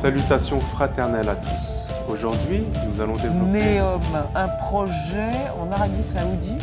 [0.00, 1.86] Salutations fraternelles à tous.
[2.08, 4.00] Aujourd'hui, nous allons développer Neom,
[4.34, 5.30] un projet
[5.60, 6.62] en Arabie Saoudite.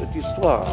[0.00, 0.66] Cette histoire,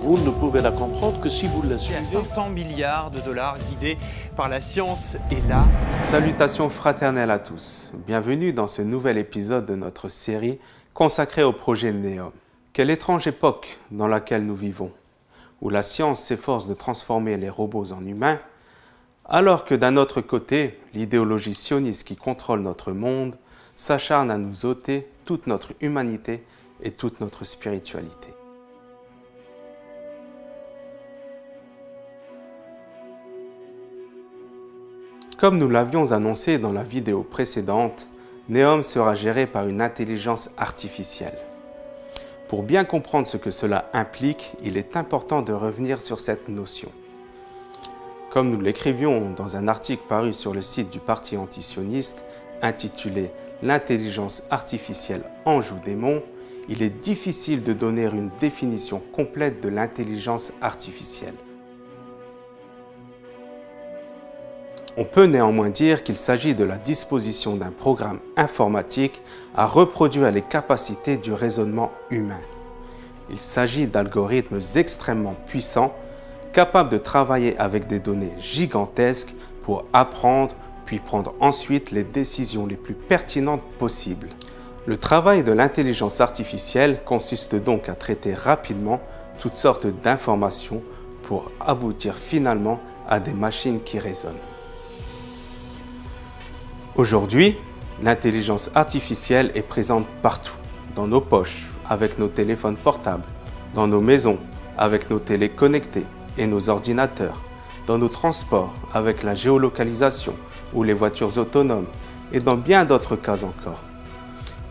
[0.00, 2.04] vous ne pouvez la comprendre que si vous la suivez.
[2.04, 3.96] 500 milliards de dollars guidés
[4.34, 5.68] par la science et l'art.
[5.94, 7.92] Salutations fraternelles à tous.
[8.04, 10.58] Bienvenue dans ce nouvel épisode de notre série
[10.94, 12.32] consacrée au projet Neom.
[12.72, 14.90] Quelle étrange époque dans laquelle nous vivons,
[15.60, 18.40] où la science s'efforce de transformer les robots en humains,
[19.28, 23.36] alors que d'un autre côté, l'idéologie sioniste qui contrôle notre monde
[23.76, 26.42] s'acharne à nous ôter toute notre humanité
[26.82, 28.28] et toute notre spiritualité.
[35.38, 38.08] Comme nous l'avions annoncé dans la vidéo précédente,
[38.48, 41.38] Neom sera géré par une intelligence artificielle.
[42.48, 46.90] Pour bien comprendre ce que cela implique, il est important de revenir sur cette notion.
[48.30, 52.18] Comme nous l'écrivions dans un article paru sur le site du parti antisioniste
[52.60, 53.30] intitulé
[53.62, 56.22] L'intelligence artificielle ange démon,
[56.68, 61.34] il est difficile de donner une définition complète de l'intelligence artificielle.
[64.96, 69.22] On peut néanmoins dire qu'il s'agit de la disposition d'un programme informatique
[69.56, 72.40] à reproduire les capacités du raisonnement humain.
[73.30, 75.94] Il s'agit d'algorithmes extrêmement puissants,
[76.52, 80.54] capables de travailler avec des données gigantesques pour apprendre
[80.84, 84.28] puis prendre ensuite les décisions les plus pertinentes possibles.
[84.86, 89.00] Le travail de l'intelligence artificielle consiste donc à traiter rapidement
[89.38, 90.82] toutes sortes d'informations
[91.24, 94.40] pour aboutir finalement à des machines qui raisonnent.
[96.96, 97.58] Aujourd'hui,
[98.02, 100.56] l'intelligence artificielle est présente partout,
[100.94, 103.24] dans nos poches, avec nos téléphones portables,
[103.74, 104.38] dans nos maisons,
[104.78, 106.06] avec nos télés connectées
[106.38, 107.42] et nos ordinateurs,
[107.86, 110.34] dans nos transports, avec la géolocalisation
[110.72, 111.86] ou les voitures autonomes,
[112.32, 113.82] et dans bien d'autres cas encore.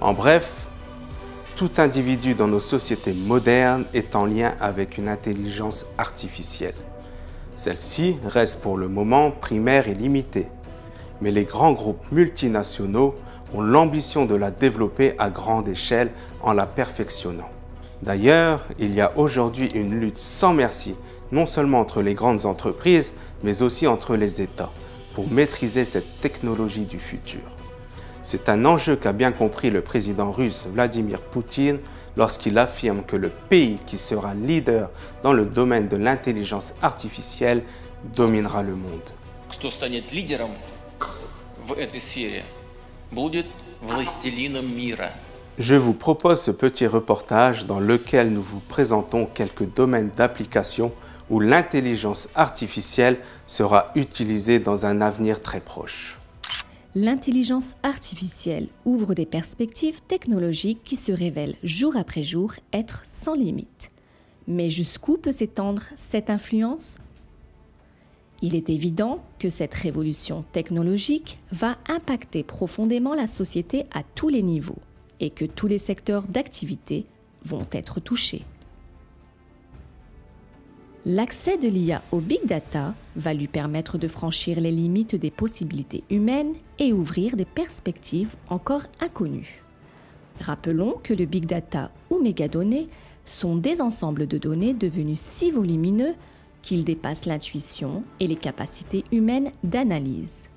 [0.01, 0.67] En bref,
[1.55, 6.75] tout individu dans nos sociétés modernes est en lien avec une intelligence artificielle.
[7.55, 10.47] Celle-ci reste pour le moment primaire et limitée
[11.21, 13.15] mais les grands groupes multinationaux
[13.53, 16.11] ont l'ambition de la développer à grande échelle
[16.41, 17.49] en la perfectionnant.
[18.01, 20.95] D'ailleurs, il y a aujourd'hui une lutte sans merci,
[21.31, 24.71] non seulement entre les grandes entreprises, mais aussi entre les États,
[25.13, 27.41] pour maîtriser cette technologie du futur.
[28.21, 31.79] C'est un enjeu qu'a bien compris le président russe Vladimir Poutine
[32.17, 34.89] lorsqu'il affirme que le pays qui sera leader
[35.23, 37.63] dans le domaine de l'intelligence artificielle
[38.15, 38.99] dominera le monde.
[45.59, 50.91] Je vous propose ce petit reportage dans lequel nous vous présentons quelques domaines d'application
[51.29, 56.17] où l'intelligence artificielle sera utilisée dans un avenir très proche.
[56.95, 63.91] L'intelligence artificielle ouvre des perspectives technologiques qui se révèlent jour après jour être sans limite.
[64.47, 66.97] Mais jusqu'où peut s'étendre cette influence?
[68.41, 74.43] Il est évident que cette révolution technologique va impacter profondément la société à tous les
[74.43, 74.81] niveaux
[75.19, 77.05] et que tous les secteurs d'activité
[77.43, 78.43] vont être touchés.
[81.09, 86.03] L'accès de l'IA au big data va lui permettre de franchir les limites des possibilités
[86.09, 89.63] humaines et ouvrir des perspectives encore inconnues.
[90.41, 92.89] Rappelons que le big data ou mégadonnées
[93.23, 96.13] sont des ensembles de données devenus si volumineux
[96.61, 100.49] qu'ils dépassent l'intuition et les capacités humaines d'analyse.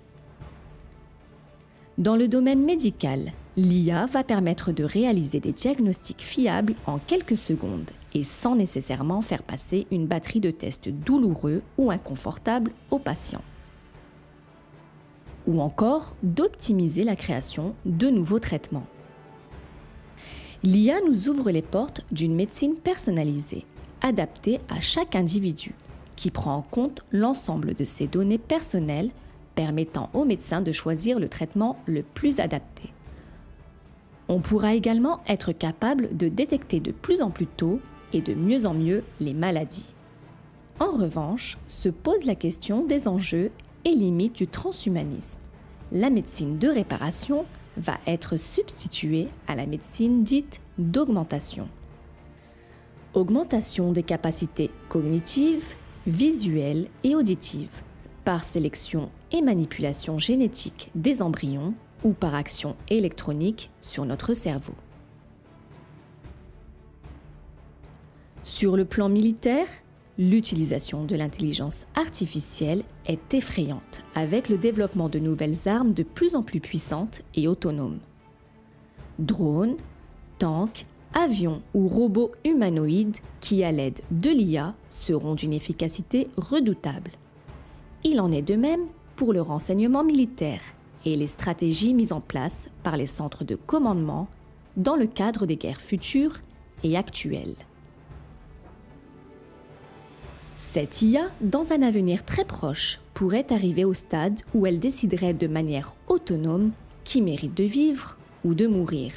[1.96, 7.92] Dans le domaine médical, l'IA va permettre de réaliser des diagnostics fiables en quelques secondes
[8.15, 13.44] et sans nécessairement faire passer une batterie de tests douloureux ou inconfortables aux patients.
[15.47, 18.86] Ou encore d'optimiser la création de nouveaux traitements.
[20.62, 23.65] L'IA nous ouvre les portes d'une médecine personnalisée,
[24.03, 25.74] adaptée à chaque individu,
[26.16, 29.10] qui prend en compte l'ensemble de ces données personnelles
[29.54, 32.92] permettant au médecin de choisir le traitement le plus adapté.
[34.28, 37.80] On pourra également être capable de détecter de plus en plus tôt
[38.12, 39.95] et de mieux en mieux les maladies.
[40.78, 43.51] En revanche, se pose la question des enjeux
[43.84, 45.41] et limites du transhumanisme.
[45.92, 47.45] La médecine de réparation
[47.77, 51.68] va être substituée à la médecine dite d'augmentation.
[53.15, 55.74] Augmentation des capacités cognitives,
[56.06, 57.83] visuelles et auditives
[58.24, 61.74] par sélection et manipulation génétique des embryons
[62.04, 64.74] ou par action électronique sur notre cerveau.
[68.45, 69.69] Sur le plan militaire,
[70.21, 76.42] L'utilisation de l'intelligence artificielle est effrayante avec le développement de nouvelles armes de plus en
[76.42, 78.01] plus puissantes et autonomes.
[79.19, 79.77] Drones,
[80.39, 80.84] tanks,
[81.15, 87.13] avions ou robots humanoïdes qui, à l'aide de l'IA, seront d'une efficacité redoutable.
[88.04, 90.60] Il en est de même pour le renseignement militaire
[91.07, 94.28] et les stratégies mises en place par les centres de commandement
[94.77, 96.41] dans le cadre des guerres futures
[96.84, 97.57] et actuelles.
[100.60, 105.47] Cette IA, dans un avenir très proche, pourrait arriver au stade où elle déciderait de
[105.47, 106.72] manière autonome
[107.03, 109.12] qui mérite de vivre ou de mourir.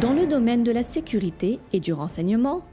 [0.00, 2.64] Dans le domaine de la sécurité et du renseignement,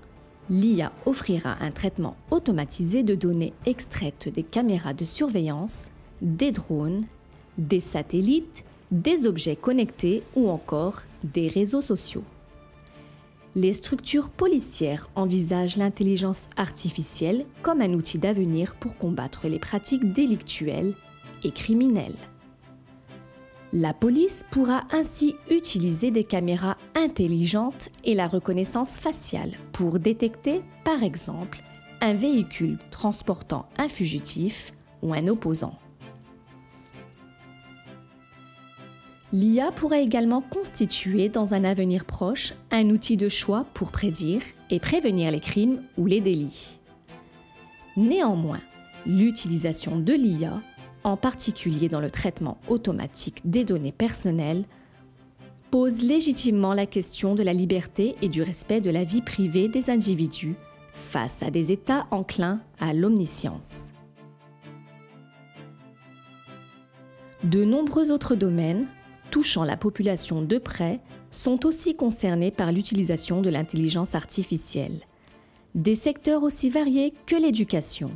[0.50, 5.92] l'IA offrira un traitement automatisé de données extraites des caméras de surveillance,
[6.22, 7.02] des drones,
[7.58, 12.24] des satellites, des objets connectés ou encore des réseaux sociaux.
[13.58, 20.94] Les structures policières envisagent l'intelligence artificielle comme un outil d'avenir pour combattre les pratiques délictuelles
[21.44, 22.20] et criminelles.
[23.74, 31.02] La police pourra ainsi utiliser des caméras intelligentes et la reconnaissance faciale pour détecter, par
[31.02, 31.64] exemple,
[32.00, 34.72] un véhicule transportant un fugitif
[35.02, 35.74] ou un opposant.
[39.34, 44.80] L'IA pourrait également constituer dans un avenir proche un outil de choix pour prédire et
[44.80, 46.80] prévenir les crimes ou les délits.
[47.98, 48.62] Néanmoins,
[49.06, 50.62] l'utilisation de l'IA
[51.08, 54.66] en particulier dans le traitement automatique des données personnelles,
[55.72, 59.90] pose légitimement la question de la liberté et du respect de la vie privée des
[59.90, 60.56] individus
[60.94, 63.92] face à des États enclins à l'omniscience.
[67.44, 68.88] De nombreux autres domaines,
[69.32, 71.00] touchant la population de près,
[71.32, 75.02] sont aussi concernés par l'utilisation de l'intelligence artificielle.
[75.76, 78.12] Des secteurs aussi variés que l'éducation,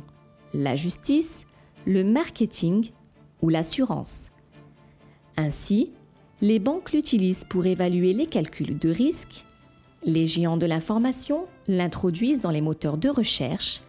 [0.54, 1.46] la justice,
[1.86, 2.90] le marketing
[3.40, 4.30] ou l'assurance.
[5.36, 5.90] Ainsi,
[6.40, 9.44] les banques l'utilisent pour évaluer les calculs de risque,
[10.04, 13.82] les géants de l'information l'introduisent dans les moteurs de recherche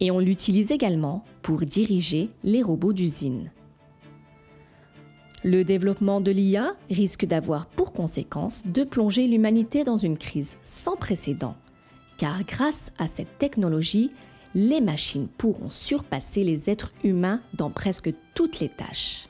[0.00, 3.50] et on l'utilise également pour diriger les robots d'usine.
[5.46, 10.96] Le développement de l'IA risque d'avoir pour conséquence de plonger l'humanité dans une crise sans
[10.96, 11.54] précédent,
[12.18, 14.10] car grâce à cette technologie,
[14.56, 19.28] les machines pourront surpasser les êtres humains dans presque toutes les tâches.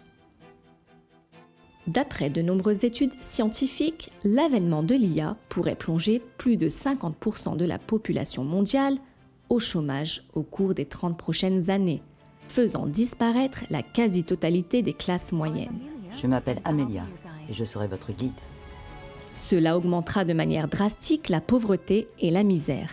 [1.86, 7.78] D'après de nombreuses études scientifiques, l'avènement de l'IA pourrait plonger plus de 50% de la
[7.78, 8.96] population mondiale
[9.50, 12.00] au chômage au cours des 30 prochaines années,
[12.48, 15.95] faisant disparaître la quasi-totalité des classes moyennes.
[16.16, 17.04] Je m'appelle Amelia
[17.48, 18.32] et je serai votre guide.
[19.34, 22.90] Cela augmentera de manière drastique la pauvreté et la misère,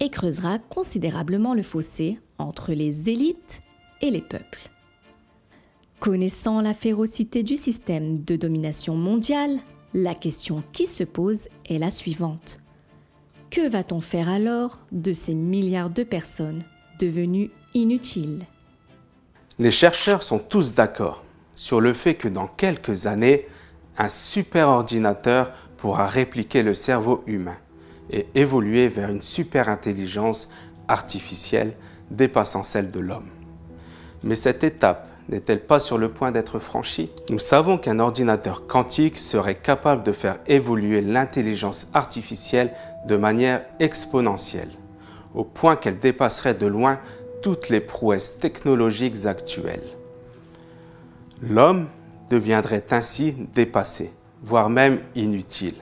[0.00, 3.62] et creusera considérablement le fossé entre les élites
[4.00, 4.70] et les peuples.
[6.00, 9.58] Connaissant la férocité du système de domination mondiale,
[9.94, 12.58] la question qui se pose est la suivante.
[13.50, 16.64] Que va-t-on faire alors de ces milliards de personnes
[17.00, 18.46] devenues inutiles?
[19.58, 21.24] Les chercheurs sont tous d'accord
[21.58, 23.48] sur le fait que dans quelques années,
[23.98, 27.56] un superordinateur pourra répliquer le cerveau humain
[28.10, 30.50] et évoluer vers une super-intelligence
[30.86, 31.72] artificielle
[32.12, 33.26] dépassant celle de l'homme.
[34.22, 37.10] Mais cette étape n'est-elle pas sur le point d'être franchie?
[37.28, 42.72] Nous savons qu'un ordinateur quantique serait capable de faire évoluer l'intelligence artificielle
[43.08, 44.70] de manière exponentielle,
[45.34, 47.00] au point qu'elle dépasserait de loin
[47.42, 49.97] toutes les prouesses technologiques actuelles.
[51.40, 51.86] L'homme
[52.30, 54.10] deviendrait ainsi dépassé,
[54.42, 55.76] voire même inutile.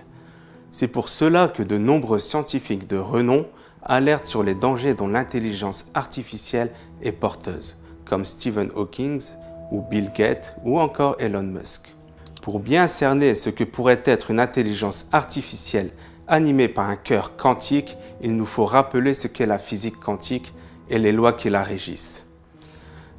[0.71, 3.47] C'est pour cela que de nombreux scientifiques de renom
[3.83, 6.71] alertent sur les dangers dont l'intelligence artificielle
[7.03, 9.23] est porteuse, comme Stephen Hawking
[9.73, 11.95] ou Bill Gates ou encore Elon Musk.
[12.43, 15.91] Pour bien cerner ce que pourrait être une intelligence artificielle
[16.29, 20.53] animée par un cœur quantique, il nous faut rappeler ce qu'est la physique quantique
[20.91, 22.27] et les lois qui la régissent.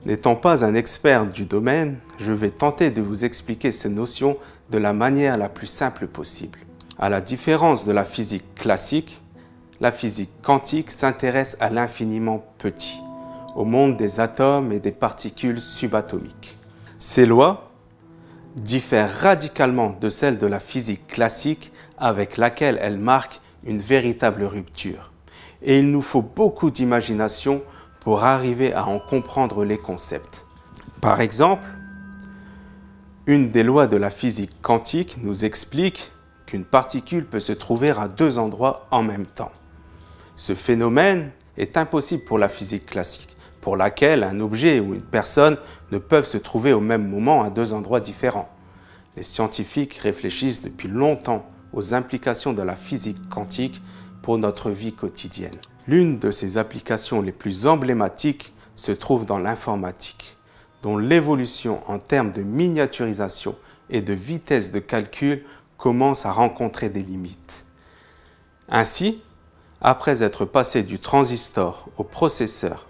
[0.05, 4.37] N'étant pas un expert du domaine, je vais tenter de vous expliquer ces notions
[4.69, 6.59] de la manière la plus simple possible.
[6.99, 9.21] À la différence de la physique classique,
[9.81, 12.99] la physique quantique s'intéresse à l'infiniment petit,
[13.55, 16.57] au monde des atomes et des particules subatomiques.
[16.99, 17.71] Ces lois
[18.55, 25.11] diffèrent radicalement de celles de la physique classique avec laquelle elles marquent une véritable rupture.
[25.61, 27.61] Et il nous faut beaucoup d'imagination
[28.07, 30.45] pour arriver à en comprendre les concepts.
[31.01, 31.67] Par exemple,
[33.25, 36.13] une des lois de la physique quantique nous explique
[36.45, 39.51] qu'une particule peut se trouver à deux endroits en même temps.
[40.37, 45.57] Ce phénomène est impossible pour la physique classique, pour laquelle un objet ou une personne
[45.91, 48.47] ne peuvent se trouver au même moment à deux endroits différents.
[49.17, 53.81] Les scientifiques réfléchissent depuis longtemps aux implications de la physique quantique
[54.21, 55.51] pour notre vie quotidienne.
[55.87, 60.37] L'une de ces applications les plus emblématiques se trouve dans l'informatique,
[60.81, 63.55] dont l'évolution en termes de miniaturisation
[63.89, 65.43] et de vitesse de calcul
[65.77, 67.65] commence à rencontrer des limites.
[68.67, 69.21] Ainsi,
[69.79, 72.87] après être passé du transistor au processeur,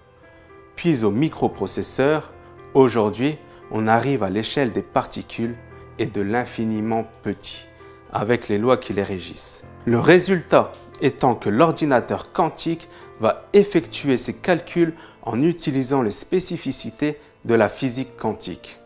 [0.76, 2.32] puis au microprocesseur,
[2.74, 3.38] aujourd'hui,
[3.72, 5.56] on arrive à l'échelle des particules
[6.00, 7.68] et de l'infiniment petit,
[8.12, 9.66] avec les lois qui les régissent.
[9.86, 12.90] Le résultat étant que l'ordinateur quantique
[13.20, 18.80] va effectuer ses calculs en utilisant les spécificités de la physique quantique.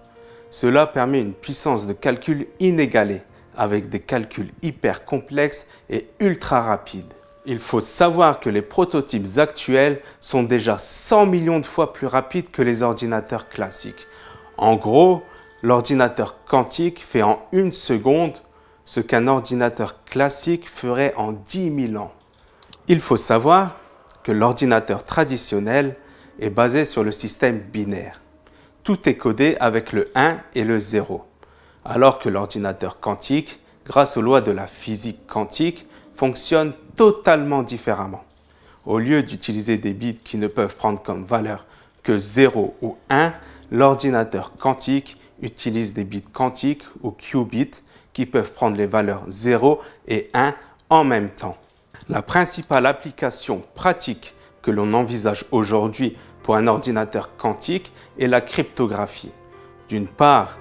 [0.50, 3.22] Cela permet une puissance de calcul inégalée,
[3.56, 7.13] avec des calculs hyper complexes et ultra rapides.
[7.46, 12.51] Il faut savoir que les prototypes actuels sont déjà 100 millions de fois plus rapides
[12.51, 14.08] que les ordinateurs classiques.
[14.58, 15.24] En gros,
[15.63, 18.34] l'ordinateur quantique fait en une seconde
[18.91, 22.12] ce qu'un ordinateur classique ferait en 10 000 ans.
[22.89, 23.77] Il faut savoir
[24.21, 25.95] que l'ordinateur traditionnel
[26.41, 28.21] est basé sur le système binaire.
[28.83, 31.24] Tout est codé avec le 1 et le 0,
[31.86, 38.25] alors que l'ordinateur quantique, grâce aux lois de la physique quantique, fonctionne totalement différemment.
[38.86, 41.65] Au lieu d'utiliser des bits qui ne peuvent prendre comme valeur
[42.03, 43.31] que 0 ou 1,
[43.71, 47.83] l'ordinateur quantique utilise des bits quantiques ou qubits
[48.13, 50.53] qui peuvent prendre les valeurs 0 et 1
[50.89, 51.58] en même temps.
[52.10, 59.32] La principale application pratique que l'on envisage aujourd'hui pour un ordinateur quantique est la cryptographie.
[59.88, 60.58] D'une part,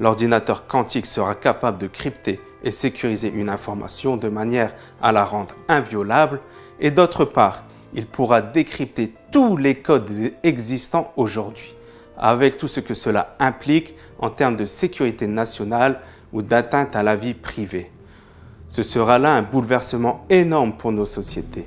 [0.00, 5.54] l'ordinateur quantique sera capable de crypter et sécuriser une information de manière à la rendre
[5.68, 6.40] inviolable,
[6.80, 10.10] et d'autre part, il pourra décrypter tous les codes
[10.42, 11.74] existants aujourd'hui,
[12.16, 16.00] avec tout ce que cela implique en termes de sécurité nationale
[16.32, 17.90] ou d'atteinte à la vie privée.
[18.68, 21.66] Ce sera là un bouleversement énorme pour nos sociétés.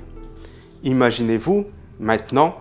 [0.84, 1.66] Imaginez-vous
[1.98, 2.56] maintenant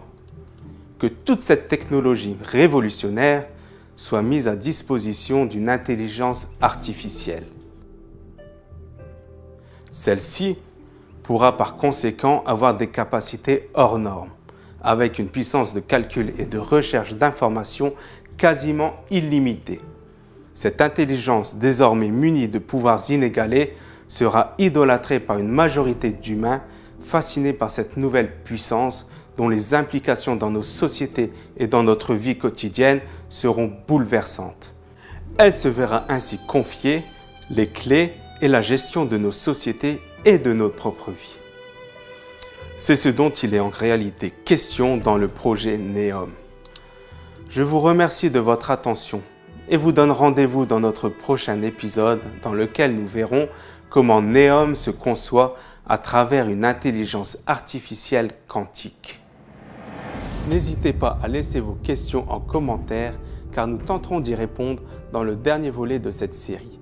[1.00, 3.48] que toute cette technologie révolutionnaire
[3.96, 7.46] soit mise à disposition d'une intelligence artificielle.
[9.92, 10.58] Celle-ci
[11.24, 14.32] pourra par conséquent avoir des capacités hors normes,
[14.82, 17.94] avec une puissance de calcul et de recherche d'informations
[18.38, 19.80] quasiment illimitée.
[20.54, 23.74] Cette intelligence désormais munie de pouvoirs inégalés
[24.08, 26.62] sera idolâtrée par une majorité d'humains
[27.00, 32.38] fascinés par cette nouvelle puissance dont les implications dans nos sociétés et dans notre vie
[32.38, 34.76] quotidienne seront bouleversantes.
[35.38, 37.04] Elle se verra ainsi confier
[37.50, 41.38] les clés et la gestion de nos sociétés et de notre propre vie.
[42.78, 46.32] C'est ce dont il est en réalité question dans le projet NEOM.
[47.48, 49.22] Je vous remercie de votre attention
[49.70, 53.48] et vous donne rendez-vous dans notre prochain épisode dans lequel nous verrons
[53.90, 55.56] comment Neom se conçoit
[55.88, 59.22] à travers une intelligence artificielle quantique.
[60.50, 63.14] N'hésitez pas à laisser vos questions en commentaire
[63.52, 66.81] car nous tenterons d'y répondre dans le dernier volet de cette série.